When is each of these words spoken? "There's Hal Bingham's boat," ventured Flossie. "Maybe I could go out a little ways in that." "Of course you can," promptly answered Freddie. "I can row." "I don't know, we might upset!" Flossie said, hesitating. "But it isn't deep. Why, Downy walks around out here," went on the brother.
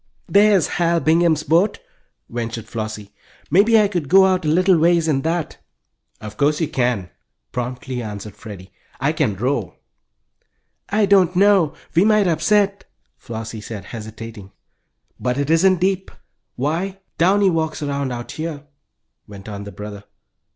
"There's 0.27 0.65
Hal 0.65 0.99
Bingham's 0.99 1.43
boat," 1.43 1.77
ventured 2.27 2.65
Flossie. 2.65 3.13
"Maybe 3.51 3.79
I 3.79 3.87
could 3.87 4.09
go 4.09 4.25
out 4.25 4.45
a 4.45 4.47
little 4.47 4.79
ways 4.79 5.07
in 5.07 5.21
that." 5.21 5.57
"Of 6.19 6.37
course 6.37 6.59
you 6.59 6.67
can," 6.69 7.11
promptly 7.51 8.01
answered 8.01 8.35
Freddie. 8.35 8.71
"I 8.99 9.11
can 9.13 9.35
row." 9.35 9.75
"I 10.89 11.05
don't 11.05 11.35
know, 11.35 11.75
we 11.93 12.03
might 12.03 12.25
upset!" 12.27 12.85
Flossie 13.15 13.61
said, 13.61 13.85
hesitating. 13.85 14.51
"But 15.19 15.37
it 15.37 15.51
isn't 15.51 15.79
deep. 15.79 16.09
Why, 16.55 16.97
Downy 17.19 17.51
walks 17.51 17.83
around 17.83 18.11
out 18.11 18.31
here," 18.31 18.63
went 19.27 19.47
on 19.47 19.65
the 19.65 19.71
brother. 19.71 20.05